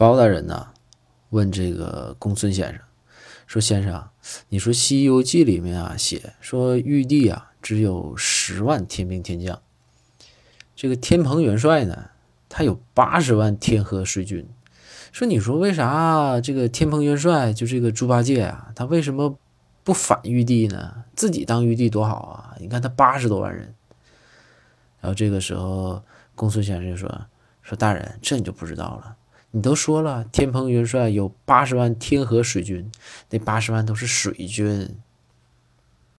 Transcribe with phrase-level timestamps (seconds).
[0.00, 0.68] 包大人呢，
[1.28, 2.80] 问这个公孙先生
[3.46, 4.08] 说：“先生，
[4.48, 9.60] 你说《西游记》里面啊写说玉帝啊只有十万天兵天将，
[10.74, 12.12] 这个天蓬元帅呢，
[12.48, 14.48] 他有八十万天河水军。
[15.12, 19.36] 说你说为啥这个天蓬元帅就这个猪八戒啊，他为什么
[19.84, 21.04] 不反玉帝呢？
[21.14, 22.56] 自己当玉帝多好啊！
[22.58, 23.74] 你看他八十多万人。”
[25.02, 26.02] 然后这个时候，
[26.34, 27.26] 公孙先生就说
[27.60, 29.16] ：“说大人，这你就不知道了。
[29.52, 32.90] 你都说了，天蓬元帅有八十万天河水军，
[33.30, 34.96] 那八十万都是水军。